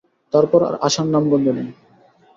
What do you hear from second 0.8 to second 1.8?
আসার নামগন্ধ নেই।